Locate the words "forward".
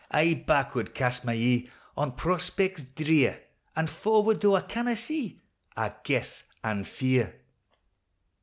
3.85-4.41